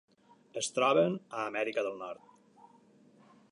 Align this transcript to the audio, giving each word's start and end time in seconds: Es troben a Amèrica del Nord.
Es 0.61 0.69
troben 0.77 1.17
a 1.41 1.45
Amèrica 1.51 1.85
del 1.89 2.01
Nord. 2.01 2.35